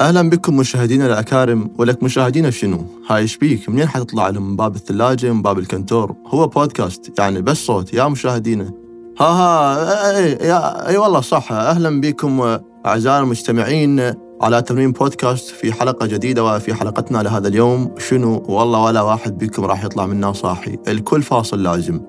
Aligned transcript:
أهلا 0.00 0.30
بكم 0.30 0.56
مشاهدينا 0.56 1.06
الأكارم 1.06 1.70
ولك 1.78 2.02
مشاهدينا 2.02 2.50
شنو؟ 2.50 2.84
هاي 3.10 3.22
إيش 3.22 3.36
بيك؟ 3.36 3.68
منين 3.68 3.88
حتطلع 3.88 4.28
لهم 4.28 4.50
من 4.50 4.56
باب 4.56 4.76
الثلاجة 4.76 5.32
من 5.32 5.42
باب 5.42 5.58
الكنتور؟ 5.58 6.14
هو 6.26 6.46
بودكاست 6.46 7.18
يعني 7.18 7.42
بس 7.42 7.56
صوت 7.56 7.94
يا 7.94 8.08
مشاهدينا. 8.08 8.72
ها 9.20 9.26
ها 9.26 10.16
اي 10.16 10.32
يا 10.32 10.88
إي 10.88 10.96
والله 10.96 11.20
صح 11.20 11.52
أهلا 11.52 12.00
بكم 12.00 12.58
اعزائنا 12.86 13.20
المستمعين 13.20 14.14
على 14.42 14.62
تمرين 14.62 14.92
بودكاست 14.92 15.48
في 15.48 15.72
حلقة 15.72 16.06
جديدة 16.06 16.44
وفي 16.44 16.74
حلقتنا 16.74 17.18
لهذا 17.22 17.48
اليوم 17.48 17.94
شنو 17.98 18.42
والله 18.48 18.82
ولا 18.82 19.02
واحد 19.02 19.38
بكم 19.38 19.64
راح 19.64 19.84
يطلع 19.84 20.06
منا 20.06 20.32
صاحي، 20.32 20.78
الكل 20.88 21.22
فاصل 21.22 21.62
لازم. 21.62 22.00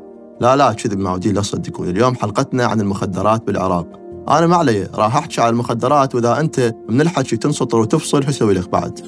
لا 0.42 0.56
لا 0.56 0.74
كذب 0.74 1.00
معودين 1.00 1.36
لا 1.36 1.42
تصدقون 1.42 1.90
اليوم 1.90 2.16
حلقتنا 2.16 2.66
عن 2.66 2.82
المخدرات 2.82 3.48
بالعراق 3.48 3.99
أنا 4.30 4.48
ما 4.48 4.56
علي 4.56 4.90
راح 4.94 5.16
أحكي 5.16 5.42
عن 5.42 5.50
المخدرات 5.50 6.16
وإذا 6.16 6.40
أنت 6.40 6.74
من 6.90 7.02
الحكي 7.02 7.38
تنسطر 7.38 7.78
وتفصل 7.78 8.24
شو 8.24 8.30
أسوي 8.30 8.54
لك 8.54 8.70
بعد 8.70 9.00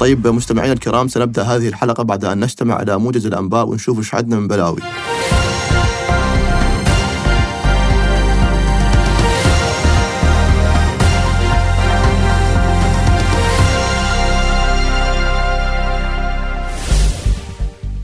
طيب 0.00 0.26
مستمعينا 0.26 0.72
الكرام 0.72 1.08
سنبدأ 1.08 1.42
هذه 1.42 1.68
الحلقة 1.68 2.02
بعد 2.02 2.24
أن 2.24 2.44
نستمع 2.44 2.82
إلى 2.82 2.98
موجز 2.98 3.26
الأنباء 3.26 3.68
ونشوف 3.68 3.98
إيش 3.98 4.14
عندنا 4.14 4.40
من 4.40 4.48
بلاوي 4.48 4.80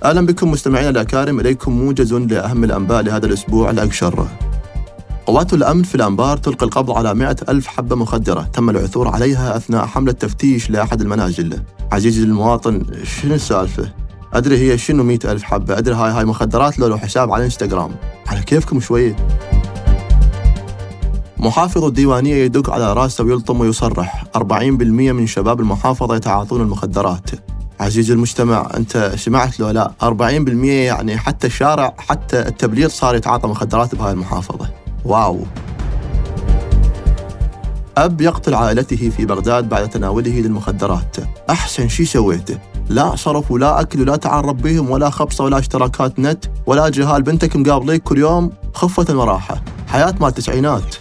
أهلا 0.05 0.27
بكم 0.27 0.51
مستمعينا 0.51 0.91
الأكارم 0.91 1.41
إليكم 1.41 1.73
موجز 1.73 2.15
لأهم 2.15 2.65
الأنباء 2.65 3.03
لهذا 3.03 3.27
الأسبوع 3.27 3.71
الاقشر. 3.71 4.29
قوات 5.27 5.55
الأمن 5.55 5.83
في 5.83 5.95
الأنبار 5.95 6.37
تلقي 6.37 6.67
القبض 6.67 6.91
على 6.91 7.15
مئة 7.15 7.37
ألف 7.49 7.67
حبة 7.67 7.97
مخدرة 7.97 8.43
تم 8.43 8.71
العثور 8.71 9.09
عليها 9.09 9.57
أثناء 9.57 9.87
حملة 9.87 10.13
تفتيش 10.13 10.71
لأحد 10.71 11.01
المنازل. 11.01 11.63
عزيزي 11.93 12.23
المواطن 12.23 12.87
شنو 13.05 13.35
السالفة؟ 13.35 13.93
أدري 14.33 14.59
هي 14.59 14.79
شنو 14.79 15.03
مئة 15.03 15.33
ألف 15.33 15.43
حبة 15.43 15.79
أدري 15.79 15.95
هاي 15.95 16.11
هاي 16.11 16.25
مخدرات 16.25 16.79
لو, 16.79 16.87
لو 16.87 16.99
حساب 16.99 17.33
على 17.33 17.45
إنستغرام. 17.45 17.91
على 18.27 18.43
كيفكم 18.43 18.81
شوية؟ 18.81 19.17
محافظ 21.37 21.85
الديوانية 21.85 22.35
يدق 22.35 22.71
على 22.71 22.93
رأسه 22.93 23.25
ويلطم 23.25 23.61
ويصرح. 23.61 24.25
40% 24.37 24.43
من 25.13 25.27
شباب 25.27 25.61
المحافظة 25.61 26.17
يتعاطون 26.17 26.61
المخدرات. 26.61 27.31
عزيزي 27.81 28.13
المجتمع 28.13 28.71
أنت 28.77 29.13
سمعت 29.17 29.61
له 29.61 29.73
لا؟ 29.73 29.93
40% 30.03 30.65
يعني 30.65 31.19
حتى 31.19 31.47
الشارع 31.47 31.95
حتى 31.99 32.41
التبليغ 32.41 32.89
صار 32.89 33.15
يتعاطى 33.15 33.49
مخدرات 33.49 33.95
بهاي 33.95 34.13
المحافظة. 34.13 34.84
واو. 35.05 35.41
أب 37.97 38.21
يقتل 38.21 38.55
عائلته 38.55 39.11
في 39.17 39.27
بغداد 39.27 39.69
بعد 39.69 39.91
تناوله 39.91 40.41
للمخدرات. 40.41 41.17
أحسن 41.51 41.89
شي 41.89 42.05
سويته 42.05 42.59
لا 42.89 43.17
صرف 43.17 43.51
ولا 43.51 43.81
أكل 43.81 44.01
ولا 44.01 44.17
تعرب 44.17 44.63
بهم 44.63 44.91
ولا 44.91 45.11
خبصة 45.11 45.45
ولا 45.45 45.59
اشتراكات 45.59 46.19
نت 46.19 46.45
ولا 46.67 46.89
جهال 46.89 47.23
بنتك 47.23 47.57
مقابليك 47.57 48.03
كل 48.03 48.19
يوم 48.19 48.51
خفة 48.75 49.19
وراحة. 49.19 49.63
حياة 49.89 50.15
مال 50.21 50.29
التسعينات 50.29 50.97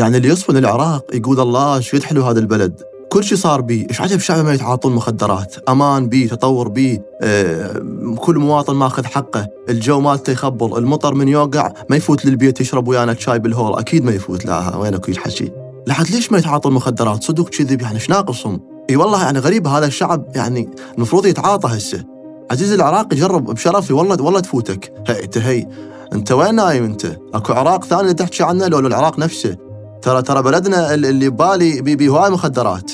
يعني 0.00 0.16
اللي 0.16 0.28
يصفن 0.28 0.56
العراق 0.56 1.04
يقول 1.14 1.40
الله 1.40 1.80
شو 1.80 1.96
يدحلوا 1.96 2.30
هذا 2.30 2.40
البلد. 2.40 2.82
كل 3.12 3.24
شيء 3.24 3.38
صار 3.38 3.60
بيه 3.60 3.86
إيش 3.90 4.00
عجب 4.00 4.18
شعب 4.18 4.44
ما 4.44 4.54
يتعاطون 4.54 4.94
مخدرات 4.94 5.54
أمان 5.68 6.08
بيه 6.08 6.28
تطور 6.28 6.68
بيه 6.68 7.02
آه 7.22 7.82
كل 8.16 8.38
مواطن 8.38 8.74
ماخذ 8.74 9.04
حقه. 9.04 9.46
الجو 9.68 10.00
مالته 10.00 10.30
يخبل. 10.30 10.78
المطر 10.78 11.14
من 11.14 11.28
يوقع 11.28 11.72
ما 11.90 11.96
يفوت 11.96 12.24
للبيت 12.24 12.60
يشرب 12.60 12.88
ويانا 12.88 13.14
شاي 13.14 13.38
بالهول. 13.38 13.78
أكيد 13.78 14.04
ما 14.04 14.12
يفوت. 14.12 14.44
لا 14.46 14.76
وينك 14.76 15.08
الحكي 15.08 15.52
لحد 15.86 16.10
ليش 16.10 16.32
ما 16.32 16.38
يتعاطوا 16.38 16.70
المخدرات؟ 16.70 17.24
صدق 17.24 17.48
كذب 17.48 17.82
يعني. 17.82 17.94
إيش 17.94 18.10
ناقصهم؟ 18.10 18.60
إي 18.90 18.96
والله 18.96 19.22
يعني 19.22 19.38
غريب 19.38 19.66
هذا 19.66 19.86
الشعب 19.86 20.24
يعني 20.34 20.70
المفروض 20.96 21.26
يتعاطى 21.26 21.68
هسه. 21.68 22.04
عزيزي 22.50 22.74
العراقي 22.74 23.16
جرب 23.16 23.44
بشرفي. 23.44 23.92
والله 23.92 24.22
والله 24.22 24.40
تفوتك. 24.40 24.92
هي 25.08 25.24
انت 25.24 25.38
هي. 25.38 25.66
أنت 26.12 26.32
وين 26.32 26.54
نايم 26.54 26.84
أنت؟ 26.84 27.06
أكو 27.34 27.52
عراق 27.52 27.84
ثاني 27.84 28.14
تحكي 28.14 28.42
عنه؟ 28.42 28.66
لو 28.66 28.78
العراق 28.78 29.18
نفسه. 29.18 29.69
ترى 30.02 30.22
ترى 30.22 30.42
بلدنا 30.42 30.94
اللي 30.94 31.30
ببالي 31.30 31.82
بي, 31.82 31.96
بي 31.96 32.08
هواي 32.08 32.30
مخدرات. 32.30 32.92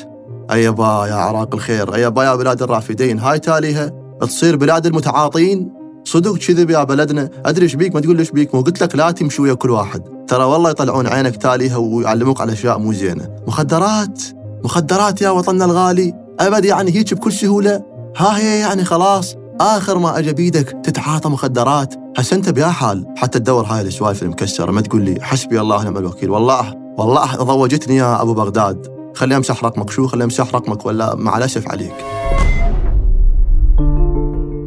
أي 0.52 0.70
با 0.70 1.06
يا 1.06 1.14
عراق 1.14 1.54
الخير 1.54 1.94
أي 1.94 2.10
با 2.10 2.24
يا 2.24 2.34
بلاد 2.34 2.62
الرافدين. 2.62 3.18
هاي 3.18 3.38
تاليها 3.38 3.92
تصير 4.20 4.56
بلاد 4.56 4.86
المتعاطين. 4.86 5.72
صدق 6.04 6.36
كذب 6.36 6.70
يا 6.70 6.84
بلدنا. 6.84 7.30
أدري 7.44 7.64
إيش 7.64 7.74
بيك؟ 7.74 7.94
ما 7.94 8.00
تقول 8.00 8.18
إيش 8.18 8.30
بيك؟ 8.30 8.54
مو 8.54 8.60
قلت 8.60 8.82
لك 8.82 8.96
لا 8.96 9.10
تمشي 9.10 9.42
ويا 9.42 9.54
كل 9.54 9.70
واحد. 9.70 10.02
ترى 10.28 10.44
والله 10.44 10.70
يطلعون 10.70 11.06
عينك 11.06 11.36
تاليها 11.36 11.76
ويعلموك 11.76 12.40
على 12.40 12.52
أشياء 12.52 12.78
مو 12.78 12.92
زينة. 12.92 13.28
مخدرات. 13.46 14.22
مخدرات 14.64 15.22
يا 15.22 15.30
وطننا 15.30 15.64
الغالي. 15.64 16.14
أبد 16.40 16.64
يعني 16.64 16.96
هيك 16.96 17.14
بكل 17.14 17.32
سهولة. 17.32 17.82
ها 18.16 18.38
هي 18.38 18.60
يعني 18.60 18.84
خلاص. 18.84 19.36
آخر 19.60 19.98
ما 19.98 20.18
اجى 20.18 20.32
بيدك 20.32 20.76
تتعاطى 20.84 21.28
مخدرات. 21.28 21.94
هسه 22.16 22.36
انت 22.36 22.48
بيا 22.48 22.66
حال. 22.66 23.06
حتى 23.16 23.38
تدور 23.38 23.64
هاي 23.64 23.80
السوالف 23.80 24.22
المكسرة. 24.22 24.70
ما 24.70 24.80
تقول 24.80 25.02
لي 25.02 25.20
حسبي 25.20 25.60
الله 25.60 25.76
ونعم 25.76 25.96
الوكيل. 25.96 26.30
والله 26.30 26.85
والله 26.98 27.36
ضوجتني 27.36 27.96
يا 27.96 28.22
أبو 28.22 28.34
بغداد. 28.34 28.86
خلي 29.14 29.36
أمسح 29.36 29.64
رقمك. 29.64 29.90
شو 29.90 30.06
خلي 30.06 30.24
أمسح 30.24 30.54
رقمك 30.54 30.86
ولا 30.86 31.14
مع 31.14 31.38
الاسف 31.38 31.68
عليك. 31.68 31.94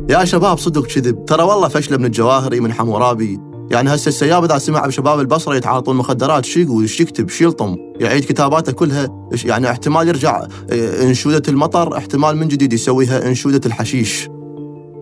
يا 0.10 0.26
شباب 0.26 0.58
صدق 0.58 0.86
كذب. 0.86 1.26
ترى 1.26 1.44
والله 1.44 1.68
فشله 1.68 1.98
من 1.98 2.06
الجواهري 2.06 2.60
من 2.60 2.74
حمورابي 2.74 3.40
يعني 3.72 3.96
هسه 3.96 4.10
السياب 4.10 4.44
إذا 4.44 4.58
سمع 4.58 4.86
بشباب 4.86 5.20
البصرة 5.20 5.56
يتعاطون 5.56 5.96
مخدرات 5.96 6.46
شو 6.46 6.60
يقول 6.60 6.82
إيش 6.82 7.02
يكتب 7.02 7.30
إيش 7.30 7.42
يلطم. 7.42 7.76
يعيد 8.00 8.24
كتاباته 8.24 8.72
كلها. 8.72 9.30
يعني 9.46 9.72
احتمال 9.72 10.08
يرجع 10.08 10.48
إيه، 10.72 11.08
إنشودة 11.08 11.44
المطر 11.48 11.98
احتمال 11.98 12.38
من 12.38 12.48
جديد 12.48 12.74
يسويها 12.74 13.28
إنشودة 13.28 13.62
الحشيش. 13.66 14.30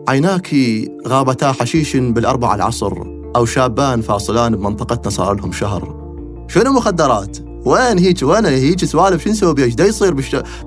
عيناك 0.08 0.56
غابتا 1.08 1.52
حشيش 1.52 1.98
بالأربع 1.98 2.56
العصر 2.56 2.94
أو 3.36 3.46
شابان 3.46 4.02
فاصلان 4.02 4.56
بمنطقتنا 4.56 5.10
صار 5.10 5.34
لهم 5.34 5.52
شهر. 5.52 5.97
شنو 6.48 6.72
مخدرات؟ 6.72 7.38
وين 7.66 7.98
هيك 7.98 8.18
وين 8.24 8.46
هيك 8.46 8.86
سوالف 8.86 9.24
شو 9.24 9.30
نسوي؟ 9.30 9.64
إيش 9.64 9.74
يصير 9.80 10.14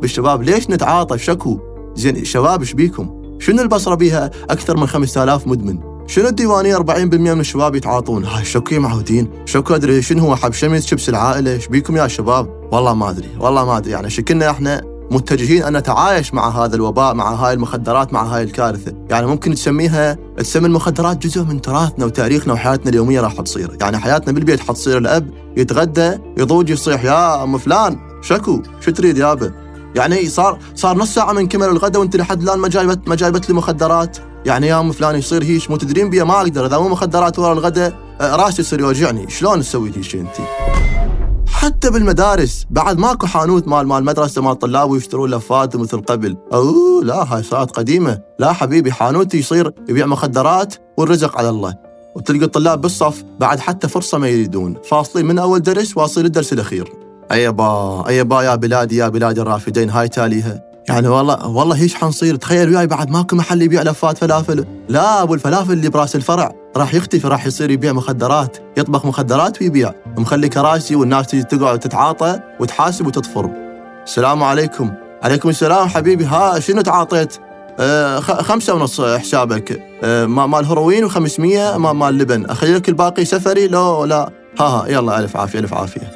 بالشباب؟ 0.01 0.43
ليش 0.43 0.71
نتعاطى 0.71 1.19
شكو؟ 1.19 1.59
زين 1.97 2.25
شباب 2.25 2.61
إيش 2.61 2.73
بيكم؟ 2.73 3.37
شنو 3.39 3.63
البصرة 3.63 3.95
بيها 3.95 4.31
أكثر 4.51 4.77
من 4.77 4.87
5000 4.87 5.47
مدمن؟ 5.47 5.79
شنو 6.07 6.29
الديوانية 6.29 6.77
40% 6.77 6.81
من 7.15 7.41
الشباب 7.41 7.75
يتعاطون؟ 7.75 8.25
هاي 8.25 8.45
شكو 8.45 8.81
معودين، 8.81 9.31
شكو 9.45 9.75
أدري 9.75 10.03
شنو 10.03 10.23
هو 10.23 10.37
حب 10.37 10.53
شمس 10.53 10.87
شبس 10.87 11.09
العائلة، 11.09 11.53
إيش 11.53 11.67
بيكم 11.67 11.97
يا 11.97 12.09
شباب؟ 12.09 12.69
والله 12.73 12.95
ما 12.95 13.11
أدري، 13.11 13.29
والله 13.39 13.65
ما 13.65 13.77
أدري 13.77 13.91
يعني 13.91 14.11
شكلنا 14.11 14.51
إحنا 14.51 14.83
متجهين 15.11 15.63
أن 15.63 15.77
نتعايش 15.77 16.35
مع 16.35 16.49
هذا 16.49 16.77
الوباء 16.77 17.15
مع 17.15 17.35
هاي 17.35 17.55
المخدرات 17.55 18.13
مع 18.13 18.23
هاي 18.23 18.43
الكارثة 18.43 18.93
يعني 19.11 19.27
ممكن 19.27 19.55
تسميها 19.55 20.19
تسمي 20.37 20.67
المخدرات 20.67 21.27
جزء 21.27 21.43
من 21.43 21.61
تراثنا 21.61 22.05
وتاريخنا 22.05 22.53
وحياتنا 22.53 22.91
اليومية 22.91 23.21
راح 23.21 23.41
تصير 23.41 23.77
يعني 23.81 23.99
حياتنا 23.99 24.33
بالبيت 24.33 24.61
حتصير 24.61 24.99
الأب 24.99 25.31
يتغدى 25.57 26.19
يضوج 26.39 26.71
يصيح 26.71 27.05
يا 27.05 27.45
أم 27.45 27.59
فلان 27.59 27.99
شكو؟ 28.23 28.63
شو 28.81 28.91
تريد 28.91 29.19
يابا 29.19 29.53
يعني 29.95 30.29
صار 30.29 30.59
صار 30.75 30.97
نص 30.97 31.15
ساعة 31.15 31.33
من 31.33 31.49
كمل 31.49 31.69
الغداء 31.69 32.01
وانت 32.01 32.17
لحد 32.17 32.43
الآن 32.43 32.59
ما 32.59 32.69
جايبت 32.69 33.09
ما 33.09 33.15
جايبت 33.15 33.49
لي 33.49 33.55
مخدرات. 33.55 34.19
يعني 34.47 34.67
يا 34.67 34.81
أم 34.81 34.93
فلان 34.93 35.17
يصير 35.17 35.43
هيك 35.43 35.71
مو 35.71 35.77
تدرين 35.77 36.11
بيها 36.11 36.25
ما 36.25 36.41
أقدر. 36.41 36.67
إذا 36.67 36.79
مو 36.79 36.89
مخدرات 36.89 37.39
ورا 37.39 37.53
الغداء 37.53 37.95
راسي 38.21 38.63
يصير 38.63 38.81
يوجعني. 38.81 39.31
شلون 39.31 39.61
تسوي 39.61 39.93
هيك 39.97 40.17
أنت؟ 40.17 40.37
حتى 41.47 41.91
بالمدارس 41.91 42.67
بعد 42.71 42.99
ماكو 42.99 43.27
حانوت 43.27 43.69
مال 43.69 43.87
مال 43.87 44.05
مدرسة 44.05 44.43
مال 44.43 44.59
طلاب 44.59 44.91
ويشترون 44.91 45.31
لفات 45.31 45.77
مثل 45.77 46.01
قبل. 46.01 46.37
أوه 46.53 47.05
لا 47.05 47.35
هاي 47.35 47.43
صارت 47.43 47.71
قديمة. 47.71 48.21
لا 48.39 48.53
حبيبي 48.53 48.93
حانوتي 48.93 49.39
يصير 49.39 49.73
يبيع 49.89 50.07
مخدرات 50.07 50.75
والرزق 50.99 51.39
على 51.39 51.49
الله. 51.49 51.90
وتلقى 52.15 52.45
الطلاب 52.45 52.81
بالصف 52.81 53.25
بعد 53.41 53.61
حتى 53.61 53.89
فرصة 53.89 54.19
ما 54.19 54.29
يريدون. 54.29 54.77
فاصلين 54.91 55.27
من 55.27 55.39
أول 55.39 55.63
درس 55.63 55.97
واصل 55.97 56.25
الدرس 56.25 56.53
الأخير. 56.53 56.93
ايبا 57.33 58.09
ايبا 58.09 58.43
يا 58.43 58.55
بلادي 58.55 58.97
يا 58.97 59.09
بلادي 59.09 59.41
الرافدين 59.41 59.91
هاي 59.91 60.09
تاليها. 60.09 60.63
يعني 60.89 61.09
والله 61.09 61.49
والله 61.49 61.77
هيش 61.77 61.95
حنصير. 61.95 62.37
تخيل 62.37 62.69
وياي 62.69 62.87
بعد 62.87 63.11
ماكو 63.11 63.37
محل 63.37 63.63
يبيع 63.63 63.83
لفات 63.83 64.19
فلافل. 64.19 64.65
لا 64.89 65.23
أبو 65.23 65.35
الفلافل 65.35 65.73
اللي 65.73 65.89
برأس 65.89 66.17
الفرع. 66.17 66.53
راح 66.77 66.95
يختفي 66.95 67.29
راح 67.29 67.47
يصير 67.47 67.71
يبيع 67.71 67.93
مخدرات. 67.93 68.57
يطبخ 68.77 69.07
مخدرات 69.07 69.63
ويبيع. 69.63 69.93
مخلي 70.19 70.49
كراسي 70.49 70.97
والناس 70.97 71.27
تجي 71.27 71.43
تقعد 71.43 71.79
تتعاطى 71.79 72.41
وتحاسب 72.61 73.07
وتطفر. 73.07 73.51
السلام 74.05 74.43
عليكم. 74.43 74.91
عليكم 75.23 75.49
السلام 75.49 75.89
حبيبي. 75.89 76.25
ها 76.25 76.61
شنو 76.61 76.81
تعاطيت؟ 76.81 77.37
خمسة 78.21 78.75
ونص 78.75 79.01
حسابك. 79.01 79.83
آه 80.05 80.27
مال 80.27 80.65
هروين 80.65 81.11
و500 81.11 81.77
مال 81.77 82.19
لبن. 82.19 82.47
اخلي 82.47 82.75
لك 82.75 82.89
الباقي 82.89 83.25
سفري؟ 83.25 83.69
لو 83.69 84.05
لا. 84.05 84.33
ها 84.61 84.65
ها. 84.65 84.89
يلا 84.89 85.19
ألف 85.19 85.37
عافية 85.37 85.59
ألف 85.59 85.75
عافية. 85.75 86.11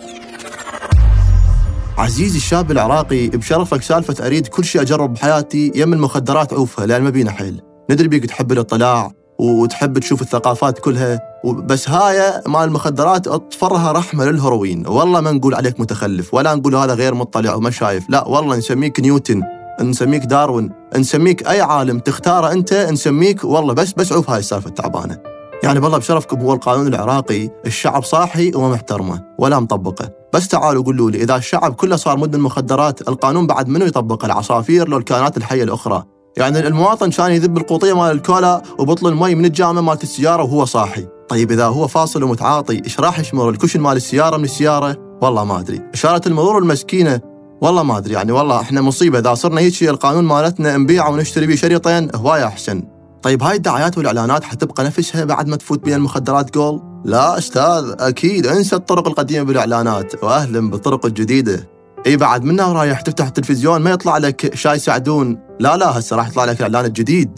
عزيزي 1.99 2.39
الشاب 2.39 2.71
العراقي 2.71 3.29
بشرفك 3.29 3.83
سالفة 3.83 4.27
أريد 4.27 4.47
كل 4.47 4.65
شيء 4.65 4.83
أجرب 4.83 5.15
بحياتي 5.15 5.73
يم 5.75 5.93
المخدرات 5.93 6.53
عوفها 6.53 6.87
لأن 6.87 7.03
ما 7.03 7.11
بينا 7.11 7.31
حيل. 7.31 7.63
ندري 7.91 8.09
بيك 8.09 8.27
تحب 8.27 8.53
الاطلاع 8.53 9.13
وتحب 9.39 9.99
تشوف 9.99 10.23
الثقافات 10.23 10.79
كلها. 10.79 11.21
بس 11.45 11.89
هاي 11.89 12.43
مال 12.47 12.65
المخدرات 12.65 13.29
أطفرها 13.29 13.93
رحمة 13.93 14.25
للهروين. 14.25 14.87
والله 14.87 15.21
ما 15.21 15.33
نقول 15.33 15.55
عليك 15.55 15.81
متخلف 15.81 16.35
ولا 16.35 16.55
نقول 16.55 16.75
هذا 16.75 16.95
غير 16.95 17.15
مطلع 17.15 17.55
وما 17.55 17.71
شايف. 17.71 18.05
لا 18.09 18.29
والله 18.29 18.57
نسميك 18.57 19.01
نيوتن. 19.01 19.43
نسميك 19.81 20.25
داروين 20.25 20.71
نسميك 20.97 21.49
أي 21.49 21.61
عالم 21.61 21.99
تختاره 21.99 22.53
أنت 22.53 22.75
نسميك 22.75 23.45
والله 23.45 23.75
بس 23.75 23.93
بس 23.93 24.13
عوف 24.13 24.31
هاي 24.31 24.39
السالفة 24.39 24.69
التعبانة. 24.69 25.19
يعني 25.63 25.79
والله 25.79 25.99
بشرفكم 25.99 26.41
هو 26.41 26.53
القانون 26.53 26.87
العراقي 26.87 27.51
الشعب 27.67 28.05
صاحي 28.05 28.53
وما 28.55 28.69
محترمه 28.69 29.23
ولا 29.39 29.61
مطبقه. 29.61 30.11
بس 30.33 30.49
تعالوا 30.49 30.85
قولوا 30.85 31.11
لي 31.11 31.23
إذا 31.23 31.37
الشعب 31.37 31.75
كله 31.75 31.97
صار 31.97 32.19
مدمن 32.19 32.43
مخدرات 32.43 33.09
القانون 33.09 33.47
بعد 33.47 33.69
منو 33.69 33.87
يطبقه 33.87 34.27
العصافير 34.27 34.89
لو 34.89 34.99
الكائنات 34.99 35.37
الحية 35.37 35.63
الأخرى. 35.63 36.05
يعني 36.37 36.67
المواطن 36.67 37.11
كان 37.11 37.31
يذب 37.33 37.59
القوطية 37.59 37.93
مال 37.93 38.11
الكولا 38.11 38.63
وبطل 38.79 39.09
المي 39.09 39.35
من 39.35 39.45
الجامة 39.45 39.81
مالت 39.81 40.03
السيارة 40.03 40.43
وهو 40.43 40.65
صاحي. 40.65 41.07
طيب 41.29 41.53
إذا 41.53 41.67
هو 41.67 41.87
فاصل 41.87 42.23
ومتعاطي 42.23 42.83
إيش 42.85 43.01
راح 43.01 43.19
يشمر 43.19 43.51
الكشن 43.51 43.81
مال 43.81 43.97
السيارة 43.97 44.37
من 44.37 44.45
السيارة؟ 44.45 45.19
والله 45.23 45.45
ما 45.45 45.61
أدري. 45.61 45.81
إشارة 45.95 46.29
المرور 46.29 46.59
المسكينة 46.59 47.21
والله 47.65 47.83
ما 47.83 47.99
أدري 47.99 48.15
يعني 48.15 48.33
والله 48.33 48.61
إحنا 48.61 48.81
مصيبة. 48.81 49.19
إذا 49.19 49.35
صرنا 49.35 49.61
هيك 49.61 49.83
القانون 49.83 50.25
مالتنا 50.25 50.77
نبيع 50.77 51.09
ونشتري 51.09 51.47
به 51.47 51.55
شريطين 51.55 52.11
هوايه 52.15 52.45
أحسن. 52.47 52.83
طيب 53.23 53.43
هاي 53.43 53.57
الدعايات 53.57 53.99
والإعلانات 53.99 54.45
حتبقى 54.45 54.85
نفسها 54.85 55.25
بعد 55.25 55.49
ما 55.49 55.57
تفوت 55.57 55.85
بين 55.85 55.95
المخدرات 55.95 56.55
جول؟ 56.55 56.83
لا 57.05 57.39
أستاذ 57.39 57.95
أكيد. 57.99 58.47
انسى 58.47 58.77
الطرق 58.77 59.09
القديمة 59.09 59.45
بالإعلانات. 59.45 60.25
واهلا 60.25 60.71
بالطرق 60.71 61.07
الجديدة. 61.07 61.69
إي 62.07 62.17
بعد 62.17 62.45
منها 62.45 62.73
رايح 62.73 63.01
تفتح 63.01 63.27
التلفزيون 63.27 63.81
ما 63.81 63.91
يطلع 63.91 64.19
لك 64.19 64.55
شاي 64.55 64.79
سعدون. 64.79 65.39
لا 65.61 65.77
لا 65.77 65.99
هسه 65.99 66.17
راح 66.17 66.29
يطلع 66.29 66.45
لك 66.45 66.61
الاعلان 66.61 66.85
الجديد 66.85 67.31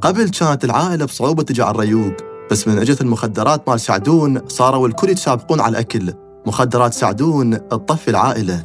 قبل 0.00 0.28
كانت 0.28 0.64
العائلة 0.64 1.04
بصعوبة 1.04 1.42
تجي 1.42 1.62
على 1.62 1.74
الريوق. 1.74 2.14
بس 2.50 2.68
من 2.68 2.78
اجت 2.78 3.00
المخدرات 3.00 3.68
مال 3.68 3.80
سعدون 3.80 4.48
صاروا 4.48 4.88
الكل 4.88 5.10
يتسابقون 5.10 5.60
على 5.60 5.72
الأكل. 5.72 6.12
مخدرات 6.46 6.94
سعدون 6.94 7.68
تطفي 7.68 8.10
العائلة. 8.10 8.62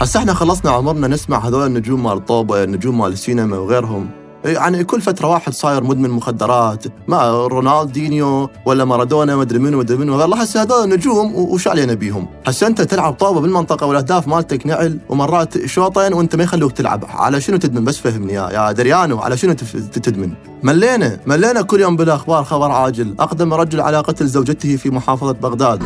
هسه 0.00 0.20
إحنا 0.20 0.34
خلصنا 0.34 0.70
عمرنا 0.70 1.08
نسمع 1.08 1.38
هذول 1.38 1.66
النجوم 1.66 2.02
مال 2.02 2.12
الطوبه 2.12 2.64
النجوم 2.64 2.98
مال 2.98 3.12
السينما 3.12 3.58
وغيرهم. 3.58 4.10
يعني 4.44 4.84
كل 4.84 5.00
فترة 5.00 5.28
واحد 5.28 5.52
صاير 5.52 5.84
مدمن 5.84 6.10
مخدرات 6.10 6.84
ما 7.08 7.46
رونالدينيو 7.46 8.50
ولا 8.66 8.84
مارادونا 8.84 9.36
ما 9.36 9.42
أدري 9.42 9.58
منو 9.58 9.76
ما 9.76 9.82
أدري 9.82 9.96
منو 9.96 10.18
والله 10.18 10.42
هسه 10.42 10.62
هذول 10.62 10.88
نجوم 10.88 11.34
وش 11.34 11.68
علينا 11.68 11.94
بيهم؟ 11.94 12.26
هسه 12.46 12.66
أنت 12.66 12.82
تلعب 12.82 13.12
طوبه 13.12 13.40
بالمنطقة 13.40 13.86
والأهداف 13.86 14.28
مالتك 14.28 14.66
نعل 14.66 14.98
ومرات 15.08 15.66
شوطين 15.66 16.12
وأنت 16.12 16.36
ما 16.36 16.42
يخلوك 16.42 16.72
تلعب. 16.72 17.04
على 17.08 17.40
شنو 17.40 17.56
تدمن؟ 17.56 17.84
بس 17.84 17.98
فهمني 17.98 18.32
يا 18.32 18.50
يا 18.50 18.72
دريانو 18.72 19.18
على 19.18 19.36
شنو 19.36 19.52
تدمن؟ 19.92 20.32
ملينا 20.62 21.20
ملينا 21.26 21.62
كل 21.62 21.80
يوم 21.80 21.96
بالاخبار 21.96 22.44
خبر 22.44 22.70
عاجل. 22.70 23.14
أقدم 23.20 23.54
رجل 23.54 23.80
على 23.80 23.98
قتل 23.98 24.26
زوجته 24.26 24.76
في 24.76 24.90
محافظة 24.90 25.32
بغداد. 25.32 25.82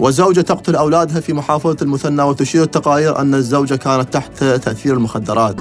وزوجة 0.00 0.40
تقتل 0.40 0.76
أولادها 0.76 1.20
في 1.20 1.32
محافظة 1.32 1.76
المثنى 1.82 2.22
وتشير 2.22 2.62
التقارير 2.62 3.18
أن 3.18 3.34
الزوجة 3.34 3.74
كانت 3.74 4.12
تحت 4.12 4.44
تأثير 4.44 4.94
المخدرات. 4.94 5.60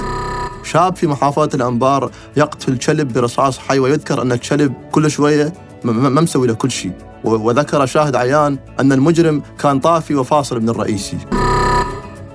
شاب 0.63 0.95
في 0.95 1.07
محافظة 1.07 1.49
الأنبار 1.53 2.11
يقتل 2.37 2.77
كلب 2.77 3.13
برصاص 3.13 3.57
حي 3.57 3.79
ويذكر 3.79 4.21
أن 4.21 4.31
الكلب 4.31 4.73
كل 4.91 5.11
شوية 5.11 5.53
ما 5.83 6.21
مسوي 6.21 6.47
له 6.47 6.53
كل 6.53 6.71
شيء. 6.71 6.91
وذكر 7.23 7.85
شاهد 7.85 8.15
عيان 8.15 8.57
أن 8.79 8.91
المجرم 8.91 9.41
كان 9.59 9.79
طافي 9.79 10.15
وفاصل 10.15 10.61
من 10.61 10.69
الرئيسي. 10.69 11.17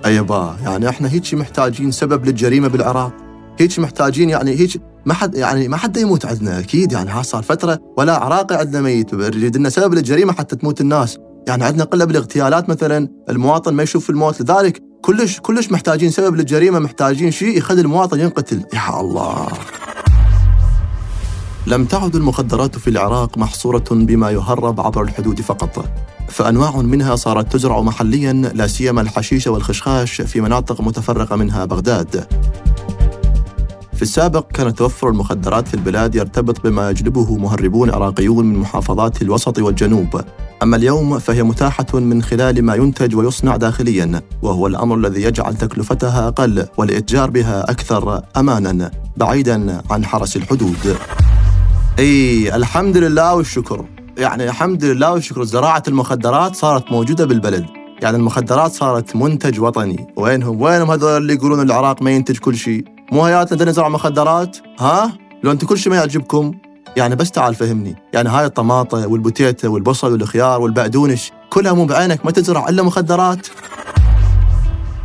أيبا 0.07 0.57
يعني 0.65 0.89
إحنا 0.89 1.13
هيك 1.13 1.35
محتاجين 1.35 1.91
سبب 1.91 2.27
للجريمة 2.27 2.69
بالعراق. 2.69 3.13
هيك 3.59 3.79
محتاجين 3.79 4.31
يعني 4.31 4.51
هيك 4.51 4.81
ما 5.07 5.15
حد 5.15 5.35
يعني 5.35 5.69
ما 5.69 5.77
حد 5.77 5.97
يموت 5.97 6.27
عندنا 6.27 6.59
أكيد. 6.59 6.93
يعني 6.93 7.11
ها 7.11 7.23
صار 7.23 7.43
فترة 7.43 7.79
ولا 7.97 8.17
عراقي 8.17 8.57
عندنا 8.57 8.81
ميت. 8.83 9.15
نريد 9.15 9.57
لنا 9.57 9.69
سبب 9.69 9.95
للجريمة 9.95 10.33
حتى 10.33 10.57
تموت 10.57 10.81
الناس. 10.81 11.19
يعني 11.49 11.65
عندنا 11.65 11.85
قلة 11.85 12.05
بالاغتيالات 12.05 12.69
مثلا 12.69 13.09
المواطن 13.31 13.75
ما 13.75 13.83
يشوف 13.83 14.11
الموت 14.11 14.43
لذلك 14.43 14.83
كلش 15.03 15.41
كلش 15.41 15.71
محتاجين 15.71 16.11
سبب 16.11 16.37
للجريمة 16.37 16.79
محتاجين 16.79 17.31
شيء 17.31 17.59
يخلي 17.59 17.81
المواطن 17.81 18.21
ينقتل. 18.21 18.65
يا 18.75 19.01
الله. 19.01 19.49
لم 21.67 21.85
تعد 21.85 22.17
المخدرات 22.17 22.79
في 22.79 22.91
العراق 22.91 23.39
محصورة 23.39 23.85
بما 23.91 24.31
يهرب 24.31 24.81
عبر 24.81 25.03
الحدود 25.03 25.41
فقط 25.41 25.85
فأنواع 26.29 26.77
منها 26.77 27.17
صارت 27.17 27.53
تزرع 27.53 27.81
محليا 27.81 28.33
لا 28.33 28.67
سيما 28.67 29.01
الحشيش 29.01 29.47
والخشخاش 29.47 30.21
في 30.21 30.41
مناطق 30.41 30.81
متفرقة 30.81 31.37
منها 31.37 31.65
بغداد. 31.65 32.27
في 33.95 34.03
السابق 34.03 34.47
كان 34.53 34.75
توفر 34.75 35.09
المخدرات 35.09 35.69
في 35.69 35.75
البلاد 35.75 36.15
يرتبط 36.15 36.61
بما 36.61 36.91
يجلبه 36.91 37.37
مهربون 37.37 37.91
عراقيون 37.91 38.47
من 38.47 38.59
محافظات 38.59 39.23
الوسط 39.23 39.59
والجنوب. 39.59 40.21
أما 40.63 40.77
اليوم 40.77 41.19
فهي 41.19 41.43
متاحة 41.43 41.87
من 41.95 42.23
خلال 42.23 42.65
ما 42.65 42.75
ينتج 42.75 43.17
ويصنع 43.17 43.57
داخليا 43.57 44.23
وهو 44.43 44.67
الأمر 44.67 44.97
الذي 44.97 45.23
يجعل 45.23 45.55
تكلفتها 45.55 46.29
أقل 46.29 46.67
والإتجار 46.77 47.31
بها 47.31 47.71
أكثر 47.71 48.23
أمانا 48.37 48.91
بعيدا 49.17 49.83
عن 49.91 50.05
حرس 50.05 50.37
الحدود. 50.37 50.97
أي 51.99 52.57
الحمد 52.57 52.97
لله 52.97 53.35
والشكر. 53.35 53.85
يعني 54.19 54.45
الحمد 54.45 54.85
لله 54.85 55.13
والشكر. 55.13 55.45
زراعة 55.45 55.83
المخدرات 55.89 56.57
صارت 56.57 56.93
موجودة 56.93 57.25
بالبلد. 57.25 57.67
يعني 58.03 58.17
المخدرات 58.17 58.73
صارت 58.73 59.17
منتج 59.17 59.61
وطني. 59.61 60.07
وينهم؟ 60.17 60.63
وينهم 60.63 60.91
هذول 60.91 61.17
اللي 61.17 61.35
يقولون 61.35 61.61
العراق 61.61 62.03
ما 62.03 62.11
ينتج 62.11 62.39
كل 62.39 62.57
شيء؟ 62.57 62.85
مو 63.13 63.25
هياتنا 63.25 63.65
نزرع 63.65 63.89
مخدرات؟ 63.89 64.57
ها؟ 64.79 65.13
لو 65.45 65.51
أنت 65.51 65.65
كل 65.65 65.79
شيء 65.79 65.93
ما 65.93 65.99
يعجبكم 65.99 66.53
يعني 66.97 67.17
بس 67.17 67.31
تعال 67.31 67.55
فهمني. 67.55 67.97
يعني 68.13 68.29
هاي 68.29 68.45
الطماطة 68.45 69.07
والبوتيتا 69.07 69.69
والبصل 69.69 70.13
والخيار 70.13 70.61
والبقدونش 70.61 71.33
كلها 71.51 71.73
مو 71.73 71.85
بعينك 71.85 72.25
ما 72.25 72.31
تزرع 72.31 72.69
إلا 72.69 72.83
مخدرات. 72.83 73.47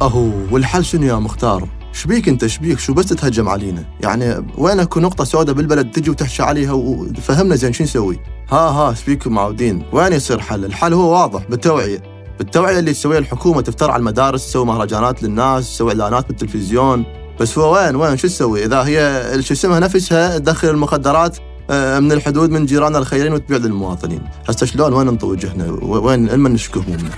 أهو 0.01 0.29
والحل 0.51 0.85
شنو 0.85 1.03
يا 1.03 1.15
مختار؟ 1.15 1.67
شبيك 1.93 2.29
أنت 2.29 2.45
شبيك 2.45 2.79
شو 2.79 2.93
بس 2.93 3.05
تتهجم 3.05 3.49
علينا؟ 3.49 3.83
يعني 4.01 4.45
وين 4.57 4.79
اكو 4.79 4.99
نقطة 4.99 5.23
سوداء 5.23 5.55
بالبلد 5.55 5.91
تجي 5.91 6.09
وتحشى 6.09 6.43
عليها 6.43 6.71
وفهمنا 6.71 7.55
زين 7.55 7.73
شو 7.73 7.83
نسوي؟ 7.83 8.19
ها 8.49 8.57
ها 8.57 8.93
شبيكم 8.93 9.33
معودين. 9.33 9.83
وين 9.93 10.13
يصير 10.13 10.39
حل؟ 10.39 10.65
الحل 10.65 10.93
هو 10.93 11.11
واضح 11.11 11.43
بالتوعية. 11.49 12.03
بالتوعية 12.37 12.79
اللي 12.79 12.93
تسويها 12.93 13.19
الحكومة 13.19 13.61
تفتر 13.61 13.91
على 13.91 13.99
المدارس 13.99 14.47
تسوي 14.47 14.65
مهرجانات 14.65 15.23
للناس 15.23 15.69
تسوي 15.69 15.91
إعلانات 15.91 16.27
بالتلفزيون. 16.27 17.05
بس 17.39 17.57
هو 17.57 17.75
وين؟ 17.75 17.95
وين؟ 17.95 18.17
شو 18.17 18.27
تسوي؟ 18.27 18.65
إذا 18.65 18.83
هي 18.83 19.23
شو 19.41 19.53
اسمها 19.53 19.79
نفسها 19.79 20.37
تدخل 20.37 20.69
المخدرات 20.69 21.37
من 21.69 22.11
الحدود 22.11 22.49
من 22.49 22.65
جيراننا 22.65 22.97
الخيرين 22.97 23.33
وتبيع 23.33 23.57
للمواطنين 23.57 24.21
هسه 24.49 24.65
شلون؟ 24.65 24.93
وين 24.93 25.07
ننطي 25.07 25.25
وجهنا 25.25 25.71
وين 25.81 26.27
لما 26.27 26.49
نشكو 26.49 26.79
همومنا 26.79 27.09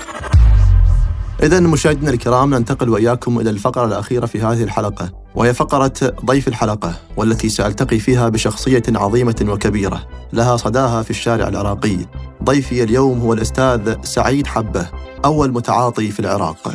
إذا 1.44 1.60
مشاهدينا 1.60 2.12
الكرام 2.12 2.56
ننتقل 2.56 2.90
وإياكم 2.90 3.40
إلى 3.40 3.50
الفقرة 3.50 3.86
الأخيرة 3.86 4.26
في 4.26 4.42
هذه 4.42 4.64
الحلقة 4.64 5.12
وهي 5.36 5.54
فقرة 5.54 5.94
ضيف 6.26 6.48
الحلقة 6.48 6.96
والتي 7.18 7.50
سألتقي 7.50 8.00
فيها 8.00 8.30
بشخصية 8.30 8.84
عظيمة 8.96 9.46
وكبيرة 9.48 10.08
لها 10.34 10.58
صداها 10.58 11.04
في 11.04 11.10
الشارع 11.10 11.48
العراقي. 11.48 11.98
ضيفي 12.44 12.84
اليوم 12.84 13.20
هو 13.20 13.34
الأستاذ 13.34 13.96
سعيد 14.04 14.48
حبة 14.48 14.90
أول 15.26 15.52
متعاطي 15.52 16.12
في 16.12 16.20
العراق. 16.20 16.74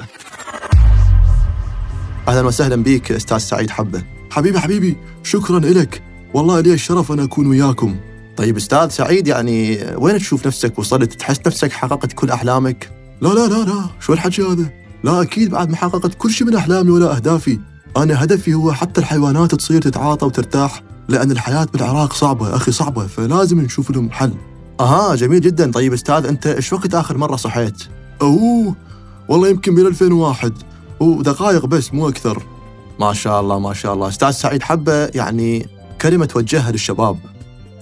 أهلا 2.28 2.46
وسهلا 2.46 2.82
بك 2.82 3.12
أستاذ 3.12 3.38
سعيد 3.38 3.70
حبة. 3.70 4.02
حبيبي 4.30 4.60
حبيبي 4.60 4.96
شكرا 5.22 5.58
لك 5.58 6.02
والله 6.34 6.60
لي 6.60 6.72
الشرف 6.72 7.12
أن 7.12 7.20
أكون 7.20 7.46
وياكم؟ 7.46 7.96
طيب 8.36 8.56
أستاذ 8.56 8.88
سعيد 8.88 9.28
يعني 9.28 9.78
وين 9.96 10.18
تشوف 10.18 10.46
نفسك؟ 10.46 10.78
وصلت 10.78 11.12
تحس 11.12 11.40
نفسك 11.46 11.72
حققت 11.72 12.12
كل 12.12 12.30
أحلامك؟ 12.30 12.90
لا 13.20 13.28
لا 13.28 13.46
لا 13.48 13.64
لا. 13.64 13.84
شو 14.00 14.12
الحكي 14.12 14.42
هذا؟ 14.42 14.70
لا 15.04 15.22
أكيد 15.22 15.50
بعد 15.50 15.70
ما 15.70 15.76
حققت 15.76 16.14
كل 16.14 16.30
شيء 16.30 16.46
من 16.46 16.54
أحلامي 16.54 16.90
ولا 16.90 17.16
أهدافي. 17.16 17.58
أنا 17.96 18.24
هدفي 18.24 18.54
هو 18.54 18.72
حتى 18.72 19.00
الحيوانات 19.00 19.54
تصير 19.54 19.82
تتعاطى 19.82 20.26
وترتاح 20.26 20.82
لأن 21.08 21.30
الحياة 21.30 21.66
بالعراق 21.72 22.12
صعبة. 22.12 22.56
أخي 22.56 22.72
صعبة. 22.72 23.06
فلازم 23.06 23.60
نشوف 23.60 23.90
لهم 23.90 24.10
حل. 24.10 24.32
أها 24.80 25.14
جميل 25.14 25.40
جدا. 25.40 25.70
طيب 25.72 25.92
أستاذ 25.92 26.26
أنت 26.26 26.46
إيش 26.46 26.72
وقت 26.72 26.94
آخر 26.94 27.18
مرة 27.18 27.36
صحيت؟ 27.36 27.82
أوه 28.22 28.74
والله 29.28 29.48
يمكن 29.48 29.74
من 29.74 29.86
2001 29.86 30.52
ودقائق 31.00 31.66
بس 31.66 31.94
مو 31.94 32.08
أكثر. 32.08 32.42
ما 33.00 33.12
شاء 33.12 33.40
الله 33.40 33.58
ما 33.58 33.74
شاء 33.74 33.94
الله. 33.94 34.08
أستاذ 34.08 34.30
سعيد 34.30 34.62
حبة 34.62 35.04
يعني 35.04 35.73
كلمة 36.04 36.26
توجهها 36.26 36.72
للشباب. 36.72 37.18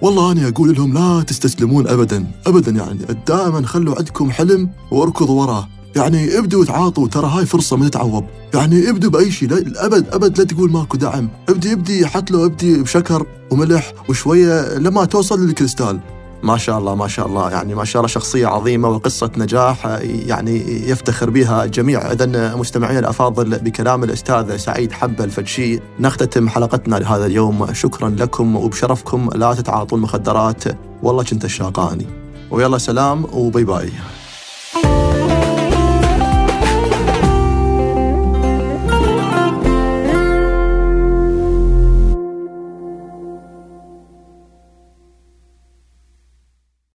والله 0.03 0.33
أنا 0.33 0.49
أقول 0.49 0.75
لهم 0.75 0.95
لا 0.95 1.23
تستسلمون 1.23 1.89
أبدا. 1.89 2.27
أبدا 2.47 2.71
يعني. 2.71 2.99
دائما 3.27 3.67
خلوا 3.67 3.95
عندكم 3.99 4.31
حلم 4.31 4.71
واركضوا 4.91 5.41
وراه. 5.41 5.69
يعني 5.97 6.39
ابدوا 6.39 6.65
تعاطوا 6.65 7.09
ترى 7.09 7.27
هاي 7.27 7.47
فرصة 7.47 7.77
ما 7.77 7.89
تتعوض 7.89 8.25
يعني 8.55 8.91
ابدوا 8.91 9.11
بأي 9.11 9.31
شيء. 9.31 9.53
أبد 9.77 10.09
أبد 10.09 10.39
لا 10.39 10.45
تقول 10.45 10.71
ماكو 10.71 10.97
دعم. 10.97 11.29
ابدي 11.49 11.73
ابدي 11.73 12.07
حتى 12.07 12.33
لو 12.33 12.47
ابدي 12.47 12.83
بشكر 12.83 13.27
وملح 13.51 13.93
وشوية 14.09 14.79
لما 14.79 15.05
توصل 15.05 15.47
للكريستال. 15.47 16.01
ما 16.43 16.57
شاء 16.57 16.79
الله 16.79 16.95
ما 16.95 17.09
شاء 17.09 17.27
الله. 17.27 17.51
يعني 17.51 17.75
ما 17.75 17.85
شاء 17.85 18.01
الله 18.01 18.09
شخصية 18.09 18.47
عظيمة 18.47 18.89
وقصة 18.89 19.31
نجاح 19.37 19.87
يعني 20.03 20.89
يفتخر 20.91 21.31
بها 21.31 21.65
الجميع 21.65 22.13
إذا 22.13 22.55
مستمعينا 22.57 22.99
الأفاضل 22.99 23.59
بكلام 23.59 24.05
الأستاذ 24.05 24.57
سعيد 24.57 24.93
حبة 24.93 25.25
الفدشي 25.25 25.81
نختتم 26.01 26.49
حلقتنا 26.49 26.97
لهذا 26.97 27.27
اليوم. 27.27 27.73
شكرا 27.73 28.09
لكم 28.09 28.57
وبشرفكم. 28.57 29.31
لا 29.35 29.55
تتعاطون 29.55 30.01
مخدرات. 30.01 30.65
والله 31.03 31.25
كنت 31.25 31.45
الشاقاني. 31.45 32.07
ويلا 32.51 32.79
سلام 32.79 33.25
وباي 33.33 33.65
باي. 33.65 33.93